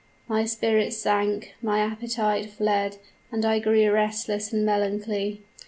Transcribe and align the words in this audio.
My 0.27 0.45
spirits 0.45 0.97
sank, 0.97 1.53
my 1.61 1.77
appetite 1.77 2.49
fled, 2.49 2.97
and 3.31 3.45
I 3.45 3.59
grew 3.59 3.91
restless 3.91 4.51
and 4.51 4.65
melancholy. 4.65 5.43